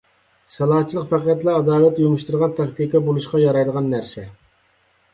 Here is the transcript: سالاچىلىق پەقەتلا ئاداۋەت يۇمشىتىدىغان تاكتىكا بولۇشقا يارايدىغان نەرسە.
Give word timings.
سالاچىلىق 0.53 1.05
پەقەتلا 1.11 1.53
ئاداۋەت 1.59 2.03
يۇمشىتىدىغان 2.05 2.57
تاكتىكا 2.63 3.05
بولۇشقا 3.11 3.47
يارايدىغان 3.47 3.97
نەرسە. 3.97 4.29